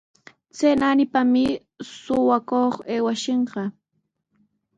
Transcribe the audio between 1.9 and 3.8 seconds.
suqakuq aywaskishqa.